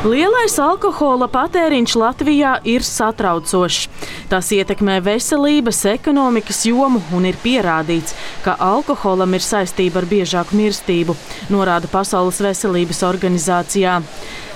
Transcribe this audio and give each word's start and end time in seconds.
Lielais 0.00 0.54
alkohola 0.56 1.26
patēriņš 1.28 1.94
Latvijā 2.00 2.54
ir 2.64 2.80
satraucošs. 2.80 3.82
Tas 4.30 4.46
ietekmē 4.56 4.94
veselības, 5.04 5.82
ekonomikas 5.90 6.62
jomu 6.64 7.02
un 7.12 7.26
ir 7.28 7.36
pierādīts, 7.42 8.14
ka 8.40 8.54
alkoholam 8.64 9.36
ir 9.36 9.44
saistība 9.44 10.00
ar 10.00 10.06
biežāku 10.08 10.56
mirstību, 10.56 11.18
norāda 11.52 11.90
Pasaules 11.92 12.40
veselības 12.40 13.02
organizācijā. 13.10 13.98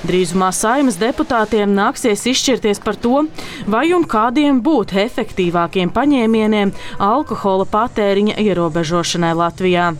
Drīzumā 0.08 0.48
saimas 0.56 0.96
deputātiem 0.96 1.76
nāksies 1.76 2.24
izšķirties 2.32 2.80
par 2.80 2.96
to, 2.96 3.26
vai 3.68 3.90
un 3.92 4.08
kādiem 4.08 4.64
būt 4.64 4.96
efektīvākiem 5.04 5.92
paņēmieniem 5.92 6.72
alkohola 7.04 7.68
patēriņa 7.68 8.40
ierobežošanai 8.48 9.36
Latvijā. 9.44 9.92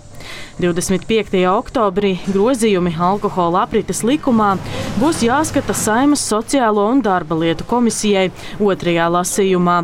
25. 0.61 1.35
oktobrī 1.51 2.15
grozījumi 2.29 2.95
alkohola 2.99 3.65
aprites 3.67 4.05
likumā 4.07 4.55
būs 5.01 5.23
jāskata 5.27 5.75
Saimas 5.77 6.23
Sociālo 6.25 6.87
un 6.93 7.03
darba 7.05 7.39
lietu 7.41 7.67
komisijai 7.69 8.29
otrajā 8.63 9.09
lasījumā. 9.17 9.81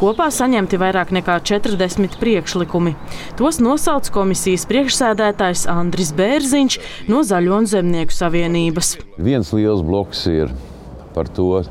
Kopā 0.00 0.28
saņemti 0.32 0.80
vairāk 0.80 1.12
nekā 1.16 1.38
40 1.50 2.16
priekšlikumi. 2.20 2.94
Tos 3.36 3.60
nosauc 3.64 4.08
komisijas 4.14 4.66
priekšsēdētājs 4.70 5.66
Andris 5.72 6.14
Bērziņš 6.16 6.78
no 7.12 7.22
Zaļo 7.26 7.60
un 7.62 7.68
Zemnieku 7.70 8.16
savienības. 8.16 8.96
Viens 9.16 9.52
liels 9.56 9.84
bloks 9.84 10.26
ir 10.32 10.52
par 11.16 11.28
to, 11.32 11.62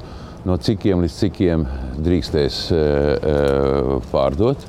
no 0.46 0.58
cikiem 0.62 1.04
līdz 1.06 1.18
cikiem 1.24 1.66
drīkstēs 2.06 2.62
e, 2.74 2.80
e, 2.80 3.36
pārdot. 4.12 4.66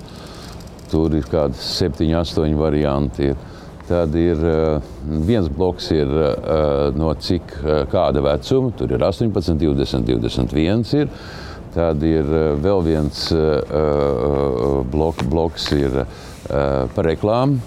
Tur 0.90 1.14
ir 1.18 1.26
kādi 1.26 1.58
septiņi, 1.58 2.14
astoņi 2.20 2.56
varianti. 2.58 3.32
Tad 3.86 4.14
ir 4.18 4.40
viens 5.26 5.46
bloks, 5.50 5.92
ir 5.95 6.10
no 6.98 7.12
cik 7.22 7.52
kāda 7.92 8.22
vecuma, 8.24 8.72
tur 8.74 8.90
ir 8.95 9.04
18, 9.06 9.54
20, 9.62 10.06
21. 10.09 10.82
Ir. 10.98 11.12
Tad 11.76 12.02
ir 12.09 12.24
vēl 12.65 12.82
viens 12.87 13.23
blok, 14.90 15.23
bloks 15.30 15.70
ir 15.76 16.02
par 16.48 17.06
reklāmu. 17.06 17.60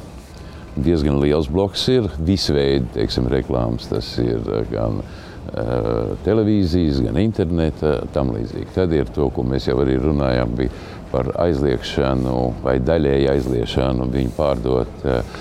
Diezgan 0.79 1.17
liels 1.19 1.47
bloks 1.51 1.87
ir 1.91 2.07
visveidi 2.23 2.87
teiksim, 2.95 3.27
reklāmas. 3.31 3.87
Tas 3.91 4.11
ir 4.23 4.39
gan 4.71 5.01
televīzijas, 6.25 6.99
gan 7.05 7.17
interneta, 7.19 7.95
tam 8.13 8.33
līdzīgi. 8.35 8.73
Tad 8.75 8.91
ir 8.93 9.07
to, 9.15 9.31
ko 9.33 9.43
mēs 9.47 9.65
jau 9.71 9.79
arī 9.81 9.95
runājām, 10.01 10.51
bija 10.59 10.69
par 11.11 11.31
aizliekšanu 11.41 12.35
vai 12.63 12.77
daļēju 12.83 13.29
aizliekšanu 13.33 14.07
viņu 14.13 14.33
pārdot 14.37 15.05
uh, 15.05 15.39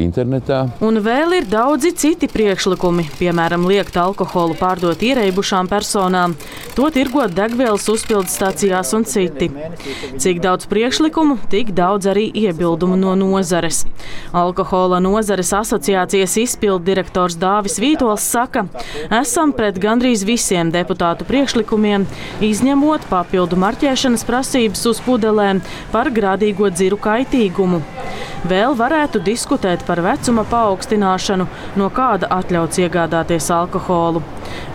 internetā. 0.00 0.60
Un 0.84 1.00
vēl 1.04 1.38
ir 1.40 1.48
daudzi 1.50 1.92
citi 1.98 2.28
priekšlikumi, 2.30 3.06
piemēram, 3.18 3.66
liekt 3.68 3.96
alkoholu 4.00 4.56
pārdot 4.58 5.02
ierēbušām 5.04 5.68
personām, 5.70 6.36
to 6.76 6.88
tirgot 6.94 7.34
degvielas 7.34 7.88
uzpildes 7.90 8.36
stācijās 8.38 8.92
un 8.96 9.06
citi. 9.08 9.50
Cik 10.20 10.40
daudz 10.44 10.68
priekšlikumu, 10.70 11.38
tik 11.52 11.72
daudz 11.76 12.08
arī 12.12 12.28
iebildumu 12.44 12.98
no 13.00 13.16
nozares. 13.18 13.84
Alkohola 14.34 15.00
nozares 15.02 15.52
asociācijas 15.56 16.36
izpildu 16.44 16.84
direktors 16.86 17.38
Dāvis 17.40 17.80
Vītols 17.82 18.24
saka, 18.34 18.66
esam 19.10 19.52
pret 19.56 19.80
gandrīz 19.82 20.24
visiem 20.26 20.70
deputātu 20.74 21.26
priekšlikumiem, 21.28 22.06
izņemot 22.44 23.08
papildu 23.10 23.58
marķēšanas 23.60 24.24
prasības 24.24 24.33
uz 24.90 25.00
pudelēm 25.04 25.60
par 25.92 26.10
grādīgo 26.10 26.70
dziru 26.70 26.98
kaitīgumu. 26.98 27.82
Vēl 28.44 28.74
varētu 28.76 29.22
diskutēt 29.24 29.86
par 29.88 30.02
vecuma 30.04 30.42
paaugstināšanu, 30.50 31.46
no 31.80 31.86
kāda 31.88 32.28
atļauts 32.34 32.82
iegādāties 32.82 33.48
alkoholu. 33.54 34.20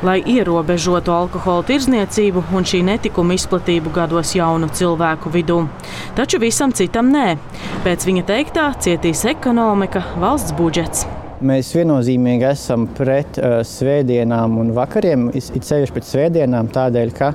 Lai 0.01 0.17
ierobežotu 0.25 1.13
alkohola 1.13 1.67
tirdzniecību 1.67 2.47
un 2.55 2.65
šī 2.65 2.81
netikuma 2.87 3.37
izplatību 3.37 3.93
gados 3.93 4.33
jaunu 4.33 4.71
cilvēku 4.73 5.29
vidū. 5.35 5.61
Taču 6.17 6.41
visam 6.41 6.73
citam 6.73 7.13
nē. 7.13 7.37
Pēc 7.85 8.09
viņa 8.09 8.25
teiktā 8.33 8.71
cietīs 8.81 9.25
ekonomika, 9.29 10.01
valsts 10.17 10.55
budžets. 10.57 11.05
Mēs 11.39 11.69
viennozīmīgi 11.71 12.43
esam 12.49 12.89
pret 12.97 13.37
uh, 13.39 13.61
svētdienām 13.63 14.57
un 14.59 14.73
vakariem, 14.75 15.29
it 15.31 15.63
sevišķi 15.63 15.95
pret 15.95 16.07
svētdienām, 16.09 16.67
tādēļ, 16.75 17.13
ka 17.15 17.29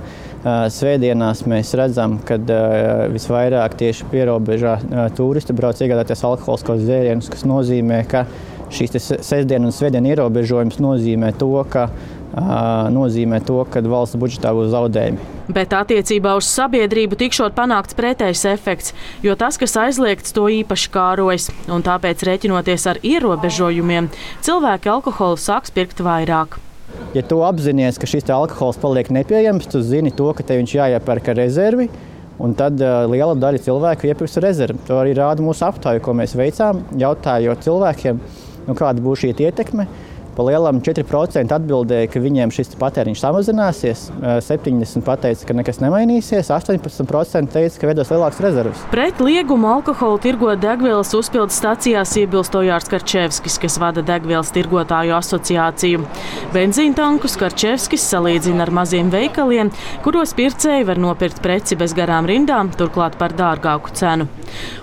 Svētdienās 0.44 1.44
mēs 1.48 1.70
redzam, 1.78 2.18
ka 2.28 2.36
visvairāk 3.12 3.78
tieši 3.80 4.08
pierobežā 4.10 4.74
turisti 5.16 5.56
brauc 5.56 5.78
iegādāties 5.80 6.24
alkoholiskos 6.28 6.82
dzērienus, 6.84 7.30
kas 7.32 7.46
nozīmē, 7.48 8.02
ka 8.10 8.26
šīs 8.74 8.98
sestdienas 9.24 9.70
un 9.70 9.76
svētdienas 9.76 10.12
ierobežojums 10.12 10.82
nozīmē 10.84 11.32
to, 11.40 11.48
ka 11.72 11.86
nozīmē 12.92 13.38
to, 13.46 13.60
ka 13.70 13.80
valsts 13.86 14.18
budžetā 14.20 14.52
būs 14.56 14.72
zaudējumi. 14.74 15.30
Bet 15.54 15.72
attiecībā 15.76 16.34
uz 16.36 16.48
sabiedrību 16.50 17.16
tikšot 17.20 17.56
panākts 17.56 17.96
pretējs 17.96 18.44
efekts, 18.50 18.94
jo 19.24 19.36
tas, 19.38 19.56
kas 19.60 19.76
aizliegts, 19.80 20.34
to 20.34 20.48
īpaši 20.50 20.92
kārojas. 20.92 21.48
Un 21.72 21.84
tāpēc, 21.86 22.26
rēķinoties 22.26 22.88
ar 22.90 23.00
ierobežojumiem, 23.04 24.10
cilvēki 24.44 24.92
alkoholu 24.96 25.40
sāks 25.40 25.72
pirkt 25.72 26.04
vairāk. 26.04 26.58
Ja 27.14 27.22
tu 27.22 27.36
apzinājies, 27.46 27.98
ka 28.02 28.08
šis 28.10 28.26
alkohols 28.34 28.80
paliek 28.82 29.06
nepieejams, 29.14 29.68
tu 29.70 29.78
zini 29.86 30.10
to, 30.10 30.26
ka 30.34 30.42
tev 30.46 30.58
viņš 30.58 30.72
jāiepērk 30.74 31.30
ar 31.30 31.38
rezervi. 31.38 31.86
Un 32.42 32.56
tad 32.58 32.80
uh, 32.82 33.04
liela 33.06 33.36
daļa 33.38 33.60
cilvēku 33.62 34.08
iepirks 34.10 34.40
rezervi. 34.42 34.80
To 34.88 34.96
arī 34.98 35.12
rāda 35.14 35.44
mūsu 35.46 35.62
aptaujā, 35.68 36.02
ko 36.02 36.16
mēs 36.18 36.34
veicām, 36.34 36.80
jautājot 36.98 37.62
cilvēkiem, 37.62 38.18
nu, 38.66 38.74
kāda 38.74 39.04
būs 39.04 39.22
šī 39.22 39.30
ietekme. 39.46 39.86
Palielam 40.34 40.80
4% 40.82 41.54
atbildēja, 41.54 42.08
ka 42.10 42.20
viņiem 42.22 42.50
šis 42.54 42.74
patēriņš 42.80 43.20
samazināsies, 43.22 44.00
70% 44.42 45.22
teica, 45.22 45.46
ka 45.46 45.54
nekas 45.54 45.78
nemainīsies, 45.78 46.50
18% 46.50 47.52
teica, 47.54 47.78
ka 47.78 47.90
veidos 47.90 48.10
lielākas 48.10 48.40
rezerves. 48.42 48.82
Pret 48.90 49.20
liegumu 49.22 49.70
alkoholu 49.70 50.18
tirgot 50.24 50.58
degvielas 50.62 51.12
uzpildes 51.14 51.58
stācijās 51.60 52.16
iebilsto 52.18 52.64
Jārs 52.66 52.90
Karčevskis, 52.90 53.60
kas 53.62 53.78
vada 53.78 54.02
degvielas 54.02 54.50
tirgotāju 54.54 55.14
asociāciju. 55.20 56.02
Benzīna 56.54 56.98
tankus 56.98 57.38
Karčevskis 57.38 58.08
salīdzina 58.10 58.66
ar 58.66 58.74
maziem 58.74 59.12
veikaliem, 59.14 59.70
kuros 60.02 60.34
pircēji 60.34 60.88
var 60.90 60.98
nopirkt 60.98 61.38
preci 61.44 61.78
bez 61.78 61.94
garām 61.94 62.26
rindām, 62.26 62.74
turklāt 62.74 63.18
par 63.20 63.36
dārgāku 63.38 63.94
cenu. 63.94 64.26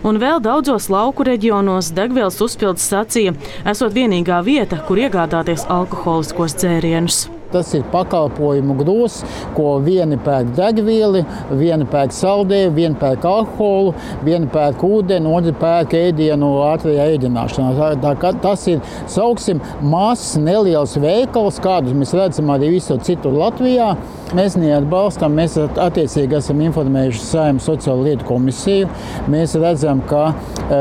Un 0.08 0.18
vēl 0.20 0.40
daudzos 0.44 0.88
lauku 0.92 1.28
reģionos 1.28 1.92
degvielas 1.96 2.40
uzpildes 2.44 2.88
stacija 2.88 3.36
esot 3.68 3.94
vienīgā 3.96 4.40
vieta, 4.48 4.80
kur 4.88 5.00
iegādāties 5.00 5.41
iegādāties 5.42 5.66
alkoholiskos 5.74 6.54
dzērienus. 6.54 7.41
Tas 7.52 7.74
ir 7.76 7.84
pakalpojumu 7.92 8.78
grūs, 8.80 9.22
ko 9.58 9.76
vieni 9.84 10.18
pērk 10.22 10.54
degvielu, 10.58 11.24
vieni 11.60 11.88
pērk 11.92 12.14
saldēju, 12.16 12.72
vieni 12.76 12.96
pērk 13.02 13.26
alkoholu, 13.28 13.94
vieni 14.26 14.48
pērk 14.52 14.86
ūdeni, 14.88 15.28
otrs 15.32 15.58
pērk 15.62 15.96
ēdienu 16.00 16.52
ātrajā 16.70 17.10
ēdināšanā. 17.16 17.92
Tā, 18.02 18.14
tā, 18.22 18.34
tas 18.44 18.66
ir 18.72 18.80
sauksim, 19.12 19.62
mazs, 19.84 20.38
neliels 20.42 20.96
veikals, 21.02 21.60
kādus 21.64 21.98
mēs 21.98 22.16
redzam 22.18 22.54
arī 22.54 22.72
visur 22.78 23.02
citur 23.04 23.36
Latvijā. 23.36 23.92
Mēs 24.38 24.56
neatbalstām, 24.56 25.36
mēs 25.36 25.58
attiecīgi 25.60 26.38
esam 26.38 26.62
informējuši 26.64 27.26
Saimnes 27.26 27.68
sociālo 27.68 28.06
lietu 28.06 28.28
komisiju. 28.30 28.88
Mēs 29.32 29.58
redzam, 29.60 30.00
ka 30.08 30.30
e, 30.32 30.80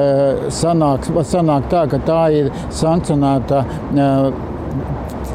sanāk, 0.54 1.10
sanāk 1.26 1.66
tā, 1.72 1.82
ka 1.90 1.98
tā 2.06 2.22
ir 2.36 2.52
sankcionēta. 2.78 3.64
E, 3.90 4.08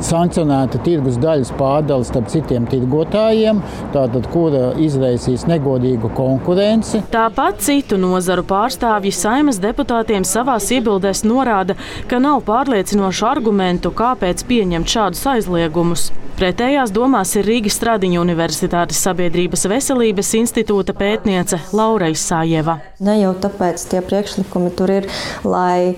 sankcionēta 0.06 0.82
tirgus 0.86 1.20
daļas 1.22 1.52
pārdale 1.60 2.06
starp 2.08 2.30
citiem 2.32 2.68
tirgotājiem, 2.70 3.62
tātad, 3.96 4.28
kura 4.34 4.72
izraisīs 4.82 5.46
negodīgu 5.50 6.12
konkurenci. 6.18 7.04
Tāpat 7.14 7.64
citu 7.66 8.00
nozaru 8.02 8.46
pārstāvji 8.48 9.14
saimas 9.16 9.62
deputātiem 9.64 10.28
savās 10.28 10.70
iebildēs 10.76 11.26
norāda, 11.28 11.78
ka 12.10 12.22
nav 12.24 12.44
pārliecinošu 12.50 13.28
argumentu, 13.30 13.94
kāpēc 13.96 14.46
pieņemt 14.50 14.96
šādus 14.98 15.26
aizliegumus. 15.36 16.12
Pretējās 16.35 16.91
domās 16.91 17.29
ir 17.40 17.46
Rīgas 17.47 17.78
Stradiņa 17.79 18.20
Universitātes 18.20 18.97
Sabiedrības 19.05 19.61
veselības 19.72 20.34
institūta 20.35 20.91
pētniece 20.91 21.61
Laura 21.72 22.09
Isājeva. 22.11 22.76
Ne 22.99 23.22
jau 23.22 23.29
tāpēc 23.40 23.85
tie 23.87 24.02
priekšlikumi 24.03 24.73
tur 24.76 24.91
ir, 24.91 25.08
lai, 25.47 25.96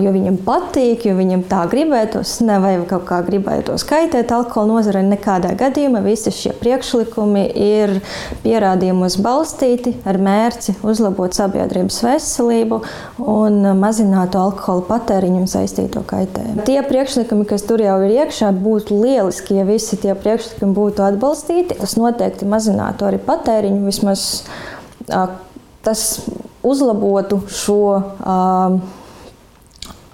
jo 0.00 0.12
viņam 0.14 0.38
patīk, 0.46 1.04
jo 1.04 1.12
viņam 1.18 1.42
tā 1.50 1.66
gribētos, 1.68 2.38
ne 2.48 2.56
vai 2.62 2.70
kaut 2.88 3.04
kā 3.10 3.18
gribētos 3.26 3.84
kaitēt 3.84 4.32
alkohola 4.32 4.78
nozarei. 4.78 5.02
Nekādā 5.10 5.52
gadījumā 5.60 6.00
visi 6.06 6.32
šie 6.32 6.54
priekšlikumi 6.56 7.44
ir 7.66 7.98
pierādījumos 8.46 9.18
balstīti 9.20 9.92
ar 10.08 10.16
mērci 10.16 10.78
uzlabot 10.88 11.36
sabiedrības 11.36 12.00
veselību 12.06 12.80
un 13.28 13.60
mazināt 13.76 14.40
alkohola 14.40 14.88
patēriņu 14.88 15.44
un 15.44 15.52
saistīto 15.52 16.00
kaitējumu. 16.08 16.64
Tie 16.64 16.80
priekšlikumi, 16.88 17.44
kas 17.52 17.68
tur 17.68 17.84
jau 17.84 18.00
ir 18.08 18.16
iekšā, 18.22 18.54
būtu 18.56 19.02
lieliski, 19.04 19.60
ja 19.60 19.65
visi 19.66 19.98
tie 20.00 20.14
priekšlikumi 20.18 20.76
būtu 20.76 21.04
atbalstīti. 21.06 21.78
Tas 21.80 21.96
noteikti 21.98 22.48
mazinātu 22.48 23.08
arī 23.08 23.20
patēriņu, 23.22 23.84
vismaz 23.86 24.26
tas 25.86 26.02
uzlabotu 26.66 27.42
šo 27.52 27.80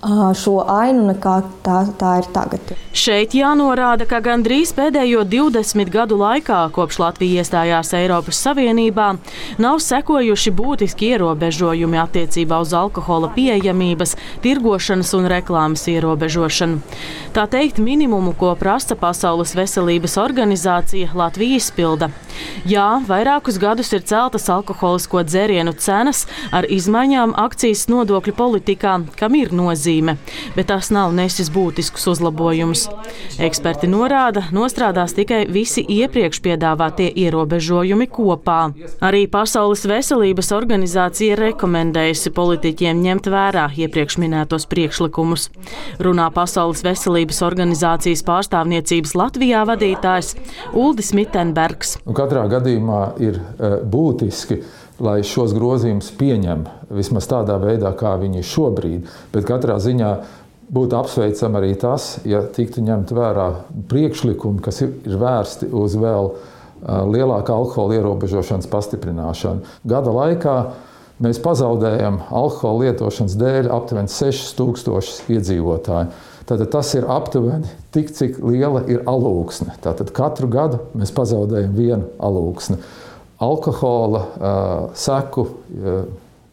šo 0.03 0.65
ainu, 0.67 1.07
nekā 1.13 1.35
tā, 1.63 1.85
tā 1.99 2.17
ir 2.19 2.27
tagad. 2.35 2.73
Šeit 2.93 3.33
jānorāda, 3.33 4.05
ka 4.05 4.19
gandrīz 4.21 4.73
pēdējo 4.75 5.23
20 5.25 5.91
gadu 5.93 6.19
laikā, 6.19 6.59
kopš 6.75 6.99
Latvija 6.99 7.41
iestājās 7.41 7.93
Eiropas 7.95 8.41
Savienībā, 8.43 9.07
nav 9.63 9.79
sekojuši 9.81 10.53
būtiski 10.59 11.13
ierobežojumi 11.15 12.01
attiecībā 12.03 12.59
uz 12.61 12.75
alkohola 12.75 13.31
pieejamības, 13.33 14.17
tirgošanas 14.43 15.15
un 15.17 15.31
reklāmas 15.31 15.87
ierobežošanu. 15.89 16.83
Tā 17.33 17.47
teikt, 17.49 17.79
minimumu, 17.79 18.35
ko 18.37 18.53
prasa 18.59 18.99
Pasaules 18.99 19.55
veselības 19.57 20.19
organizācija, 20.21 21.15
Latvija 21.15 21.63
izpilda. 21.63 22.11
Jā, 22.67 22.99
vairākus 23.07 23.57
gadus 23.63 23.93
ir 23.95 24.03
celtas 24.09 24.51
alkoholisko 24.51 25.23
dzērienu 25.31 25.77
cenas 25.79 26.27
ar 26.53 26.67
izmaiņām 26.69 27.37
akcijas 27.39 27.87
nodokļu 27.93 28.37
politikā, 28.37 28.99
kam 29.17 29.39
ir 29.39 29.55
nozīme, 29.55 29.92
bet 30.57 30.71
tas 30.71 30.91
nav 30.95 31.13
nesis 31.17 31.51
būtiskus 31.53 32.07
uzlabojumus. 32.15 32.87
Eksperti 33.43 33.91
norāda, 33.91 34.47
nostrādās 34.55 35.15
tikai 35.17 35.45
visi 35.53 35.85
iepriekš 35.85 36.41
piedāvātie 36.45 37.11
ierobežojumi 37.25 38.09
kopā. 38.13 38.61
Arī 39.05 39.25
Pasaules 39.31 39.85
veselības 39.89 40.53
organizācija 40.57 41.37
rekomendējusi 41.41 42.33
politiķiem 42.37 43.03
ņemt 43.07 43.31
vērā 43.33 43.69
iepriekš 43.85 44.19
minētos 44.23 44.69
priekšlikumus. 44.71 45.49
Runā 46.03 46.29
Pasaules 46.35 46.85
veselības 46.87 47.43
organizācijas 47.47 48.25
pārstāvniecības 48.29 49.17
Latvijā 49.19 49.65
vadītājs 49.69 50.35
Uldis 50.73 51.13
Mitenbergs. 51.17 51.97
Katrā 52.17 52.47
gadījumā 52.53 53.03
ir 53.23 53.39
e, 53.39 53.73
būtiski, 53.89 54.61
lai 55.03 55.21
šos 55.27 55.55
grozījumus 55.57 56.13
pieņem 56.19 56.65
vismaz 56.95 57.27
tādā 57.31 57.59
veidā, 57.63 57.91
kā 57.99 58.15
viņi 58.21 58.45
šobrīd. 58.47 59.11
Bet 59.35 59.49
katrā 59.49 59.79
ziņā 59.83 60.13
būtu 60.73 60.97
apsveicami 60.97 61.59
arī 61.61 61.75
tas, 61.81 62.17
ja 62.29 62.45
tiktu 62.47 62.85
ņemt 62.87 63.13
vērā 63.17 63.49
priekšlikumi, 63.91 64.63
kas 64.65 64.83
ir, 64.87 64.95
vērsti 65.19 65.69
uz 65.75 65.99
vēl 65.99 66.33
lielāku 66.83 67.55
alkohola 67.55 67.99
ierobežošanas 67.99 68.71
pastiprināšanu. 68.71 69.67
Gada 69.87 70.15
laikā 70.15 70.57
mēs 71.23 71.39
pazaudējam 71.43 72.23
alkohola 72.31 72.89
lietošanas 72.89 73.37
dēļ 73.39 73.71
aptuveni 73.75 74.11
6000 74.11 75.31
iedzīvotāju. 75.37 76.29
Tātad 76.43 76.73
tas 76.75 76.89
ir 76.99 77.07
aptuveni 77.07 77.69
tik, 77.95 78.11
cik 78.11 78.41
liela 78.43 78.83
ir 78.91 79.05
alūksne. 79.07 79.77
Tātad 79.83 80.11
katru 80.15 80.49
gadu 80.51 80.81
mēs 80.99 81.15
pazaudējam 81.15 81.77
vienu 81.77 82.09
alūksni 82.19 82.81
alkohola 83.43 84.23
uh, 84.23 84.85
seku 84.99 85.47
uh, 85.49 86.05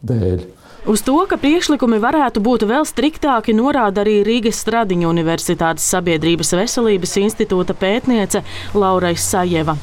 dēļ. 0.06 0.48
Uz 0.88 1.02
to, 1.04 1.12
ka 1.28 1.36
priekšlikumi 1.36 1.98
varētu 2.00 2.40
būt 2.40 2.62
vēl 2.64 2.86
striktāki, 2.88 3.52
norāda 3.52 4.00
arī 4.00 4.22
Rīgas 4.24 4.62
Stradiņu 4.64 5.10
Universitātes 5.10 5.84
Sabiedrības 5.92 6.54
veselības 6.56 7.12
institūta 7.20 7.76
pētniece 7.76 8.40
Laura 8.72 9.10
Sajeva. 9.12 9.76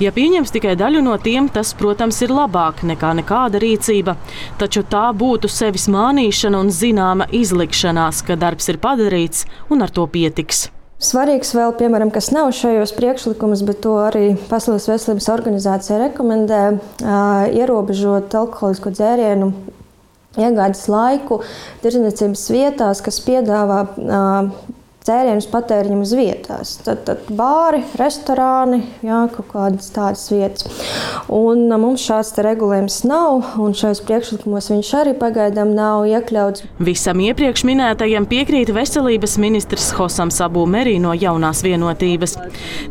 Ja 0.00 0.14
pieņems 0.16 0.54
tikai 0.54 0.72
daļu 0.80 1.04
no 1.04 1.18
tiem, 1.20 1.50
tas, 1.52 1.74
protams, 1.76 2.22
ir 2.24 2.32
labāk 2.32 2.80
nekā 2.88 3.12
nekāda 3.20 3.60
rīcība, 3.60 4.16
taču 4.56 4.86
tā 4.88 5.10
būtu 5.12 5.52
sevis 5.52 5.84
mānīšana 5.92 6.64
un 6.64 6.72
zināma 6.72 7.28
izlikšanās, 7.28 8.24
ka 8.24 8.40
darbs 8.40 8.72
ir 8.72 8.80
padarīts 8.80 9.44
un 9.68 9.84
ar 9.84 9.92
to 9.92 10.08
pietiks. 10.08 10.70
Svarīgs 10.98 11.52
vēl, 11.54 11.76
piemēram, 11.78 12.10
kas 12.10 12.32
nav 12.34 12.48
šajos 12.58 12.90
priekšlikumus, 12.96 13.60
bet 13.62 13.78
to 13.84 13.92
arī 14.02 14.32
Pasaules 14.50 14.88
veselības 14.90 15.28
organizācija 15.30 16.00
rekomendē, 16.08 16.62
ierobežot 17.54 18.34
alkoholisko 18.34 18.90
dzērienu 18.96 19.52
iegādes 20.38 20.82
laiku 20.90 21.38
tirdzniecības 21.84 22.42
vietās, 22.50 23.02
kas 23.06 23.20
piedāvā 23.22 23.84
dzērienus 25.08 25.48
patēriņam 25.50 26.04
uz 26.04 26.12
vietās. 26.16 26.74
Tad, 26.84 27.02
tad 27.08 27.28
bāri, 27.34 27.80
restorāni, 27.98 28.82
jā, 29.04 29.24
kaut 29.32 29.48
kādas 29.52 29.88
tādas 29.94 30.26
vietas. 30.32 30.68
Un 31.32 31.66
mums 31.80 32.04
šāds 32.04 32.34
regulējums 32.44 33.00
nav, 33.08 33.54
un 33.62 33.76
šajos 33.76 34.02
priekšlikumos 34.06 34.70
viņš 34.72 34.92
arī 35.00 35.14
pagaidām 35.18 35.72
nav 35.76 36.06
iekļauts. 36.10 36.66
Visam 36.84 37.22
iepriekš 37.24 37.64
minētajam 37.68 38.28
piekrīt 38.28 38.72
veselības 38.74 39.38
ministrs 39.40 39.90
Hosam 39.98 40.32
Sabū 40.34 40.66
Merī 40.68 40.98
no 41.02 41.14
jaunās 41.16 41.64
vienotības. 41.64 42.36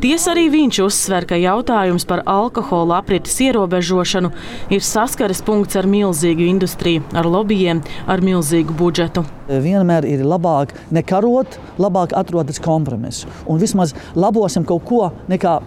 Tiesa 0.04 0.34
arī 0.34 0.48
viņš 0.54 0.82
uzsver, 0.88 1.30
ka 1.30 1.40
jautājums 1.42 2.08
par 2.10 2.26
alkohola 2.26 3.02
aprites 3.04 3.38
ierobežošanu 3.46 4.34
ir 4.74 4.86
saskares 4.86 5.44
punkts 5.46 5.78
ar 5.78 5.90
milzīgu 5.90 6.48
industriju, 6.50 7.06
ar 7.18 7.30
lobbyiem, 7.30 7.84
ar 8.10 8.26
milzīgu 8.26 8.78
budžetu. 8.78 9.28
Vienmēr 9.48 10.06
ir 10.10 10.26
labāk 10.28 10.74
nekarot, 10.92 11.58
labāk 11.80 12.16
atrodas 12.18 12.60
kompromiss. 12.64 13.28
Un 13.48 13.62
vismaz 13.62 13.96
labosim 14.16 14.66
kaut 14.68 14.84
ko 14.88 15.02
nekā 15.32 15.60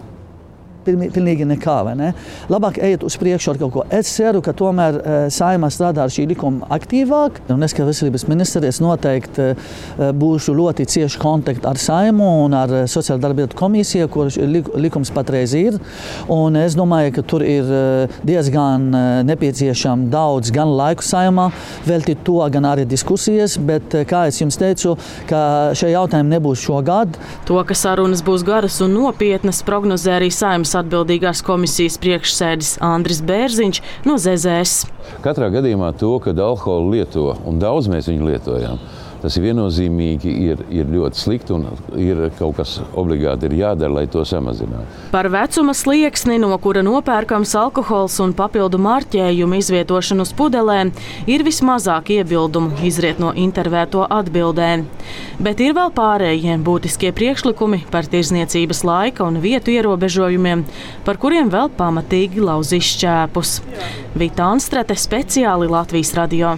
pilnīgi 0.84 1.46
nekā. 1.48 1.78
Ne? 1.98 2.12
Labāk 2.52 2.78
ejiet 2.82 3.04
uz 3.06 3.16
priekšu 3.20 3.52
ar 3.52 3.60
kaut 3.60 3.72
ko. 3.74 3.84
Es 3.92 4.10
ceru, 4.14 4.42
ka 4.44 4.54
tomēr 4.56 4.98
uh, 4.98 5.18
saimā 5.32 5.70
strādā 5.72 6.04
ar 6.04 6.12
šī 6.12 6.26
likuma 6.30 6.68
aktīvāk. 6.76 7.42
Un 7.52 7.66
es 7.66 7.74
kā 7.76 7.86
veselības 7.86 8.26
ministrs 8.30 8.80
noteikti 8.82 9.50
uh, 9.52 10.10
būšu 10.16 10.54
ļoti 10.56 10.86
cieši 10.90 11.20
kontaktā 11.20 11.72
ar 11.72 11.80
saimu 11.80 12.28
un 12.44 12.56
ar 12.58 12.74
uh, 12.74 12.84
sociālo 12.90 13.20
darbietu 13.22 13.58
komisiju, 13.58 14.08
kur 14.12 14.30
lik, 14.30 14.70
likums 14.74 15.12
patreiz 15.14 15.54
ir. 15.58 15.78
Un 16.30 16.58
es 16.60 16.76
domāju, 16.78 17.14
ka 17.18 17.26
tur 17.26 17.44
ir 17.46 17.68
diezgan 18.26 18.88
nepieciešams 19.26 20.10
daudz 20.12 20.50
gan 20.54 20.70
laiku 20.76 21.04
saimā 21.04 21.48
veltīt 21.86 22.22
to, 22.26 22.38
gan 22.52 22.66
arī 22.68 22.86
diskusijas. 22.88 23.56
Bet, 23.70 23.94
kā 24.08 24.26
jau 24.30 24.48
teicu, 24.60 24.96
šie 25.28 25.92
jautājumi 25.92 26.34
nebūs 26.36 26.62
šogad. 26.64 27.18
To, 27.48 27.58
ka 27.66 27.76
sarunas 27.76 28.22
būs 28.26 28.44
garas 28.46 28.80
un 28.84 28.94
nopietnas, 28.96 29.62
prognozē 29.66 30.16
arī 30.18 30.30
saimnes 30.34 30.69
saimnes 30.70 30.78
atbildīgās 30.78 31.42
komisijas 31.42 31.98
priekšsēdis 32.00 32.78
Andris 32.80 33.20
Bērziņš 33.26 33.80
no 34.06 34.16
ZZS. 34.18 34.86
Katrā 35.24 35.50
gadījumā 35.50 35.92
to, 35.98 36.18
ka 36.22 36.30
alkoholu 36.30 36.94
lieto 36.94 37.36
un 37.46 37.58
daudz 37.58 37.88
mēs 37.90 38.08
viņu 38.10 38.28
lietojam 38.30 38.78
Tas 39.20 39.36
viennozīmīgi 39.36 40.30
ir, 40.46 40.62
ir 40.72 40.88
ļoti 40.88 41.20
slikti 41.20 41.52
un 41.52 41.66
ir 42.00 42.22
kaut 42.38 42.56
kas 42.56 42.78
obligāti 42.96 43.50
jādara, 43.58 43.92
lai 43.98 44.06
to 44.08 44.22
samazinātu. 44.24 44.86
Par 45.12 45.28
vecuma 45.32 45.74
slieksni, 45.76 46.38
no 46.40 46.56
kura 46.62 46.80
nopērkams 46.86 47.52
alkohols 47.60 48.16
un 48.24 48.32
papildu 48.36 48.80
marķējumu 48.80 49.60
izvietošanu 49.60 50.24
uz 50.24 50.32
pudelēm, 50.36 50.94
ir 51.28 51.44
vismazāk 51.44 52.14
iebildumu 52.16 52.80
izriet 52.86 53.20
no 53.20 53.34
intervēto 53.36 54.06
atbildēm. 54.08 54.86
Bet 55.40 55.60
ir 55.60 55.76
vēl 55.76 55.92
pārējie 55.96 56.56
būtiskie 56.64 57.12
priekšlikumi 57.16 57.84
par 57.92 58.08
tirzniecības 58.08 58.84
laika 58.88 59.28
un 59.28 59.40
vietu 59.44 59.74
ierobežojumiem, 59.76 60.64
par 61.04 61.20
kuriem 61.20 61.52
vēl 61.52 61.68
pamatīgi 61.76 62.40
lauzīs 62.40 62.94
šķēpus. 62.96 63.56
Vita 64.16 64.48
Anstrate 64.48 64.96
speciāli 64.96 65.68
Latvijas 65.70 66.16
radio. 66.16 66.56